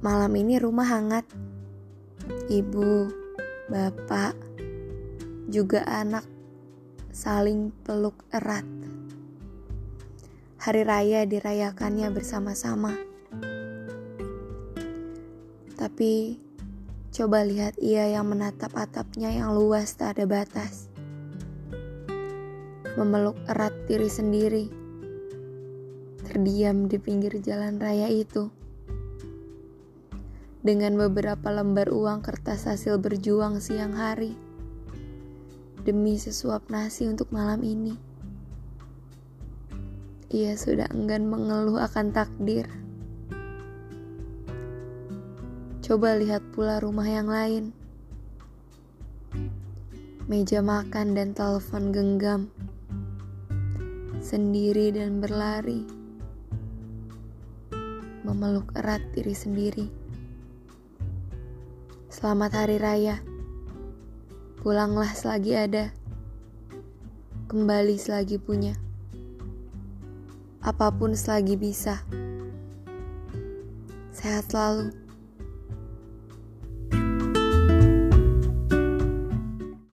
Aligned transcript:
Malam 0.00 0.32
ini 0.32 0.56
rumah 0.56 0.88
hangat. 0.88 1.28
Ibu, 2.48 3.12
bapak, 3.68 4.32
juga 5.44 5.84
anak 5.84 6.24
saling 7.12 7.68
peluk 7.84 8.24
erat. 8.32 8.64
Hari 10.56 10.88
raya 10.88 11.28
dirayakannya 11.28 12.08
bersama-sama. 12.16 12.96
Tapi 15.76 16.40
coba 17.12 17.44
lihat 17.44 17.76
ia 17.76 18.08
yang 18.08 18.32
menatap 18.32 18.72
atapnya 18.80 19.28
yang 19.28 19.52
luas 19.52 20.00
tak 20.00 20.16
ada 20.16 20.24
batas. 20.24 20.88
Memeluk 22.96 23.36
erat 23.52 23.76
diri 23.84 24.08
sendiri. 24.08 24.64
Terdiam 26.24 26.88
di 26.88 26.96
pinggir 26.96 27.36
jalan 27.44 27.76
raya 27.76 28.08
itu. 28.08 28.48
Dengan 30.60 31.00
beberapa 31.00 31.48
lembar 31.48 31.88
uang 31.88 32.20
kertas 32.20 32.68
hasil 32.68 33.00
berjuang 33.00 33.64
siang 33.64 33.96
hari 33.96 34.36
demi 35.80 36.20
sesuap 36.20 36.68
nasi 36.68 37.08
untuk 37.08 37.32
malam 37.32 37.64
ini. 37.64 37.96
Ia 40.30 40.54
sudah 40.54 40.86
enggan 40.94 41.26
mengeluh 41.26 41.80
akan 41.82 42.12
takdir. 42.14 42.68
Coba 45.82 46.14
lihat 46.14 46.44
pula 46.54 46.78
rumah 46.78 47.08
yang 47.08 47.26
lain. 47.26 47.74
Meja 50.30 50.62
makan 50.62 51.18
dan 51.18 51.34
telepon 51.34 51.90
genggam. 51.90 52.46
Sendiri 54.22 54.94
dan 54.94 55.18
berlari. 55.18 55.82
Memeluk 58.22 58.70
erat 58.78 59.02
diri 59.16 59.34
sendiri. 59.34 59.99
Selamat 62.10 62.66
hari 62.66 62.82
raya. 62.82 63.22
Pulanglah 64.58 65.14
selagi 65.14 65.54
ada. 65.54 65.94
Kembali 67.46 67.94
selagi 67.94 68.34
punya. 68.34 68.74
Apa 70.58 70.90
pun 70.90 71.14
selagi 71.14 71.54
bisa. 71.54 72.02
Sehat 74.10 74.50
selalu. 74.50 74.90